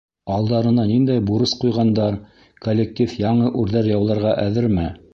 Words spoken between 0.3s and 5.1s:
Алдарына ниндәй бурыс ҡуйғандар, коллектив яңы үрҙәр яуларға әҙерме?